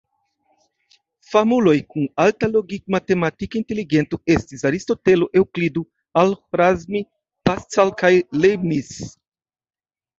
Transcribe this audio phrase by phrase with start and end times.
[1.33, 5.87] Famuloj kun alta logik-matematika inteligento estis: Aristotelo, Eŭklido,
[6.25, 7.07] Al-Ĥorazmi,
[7.51, 8.95] Pascal kaj Leibniz.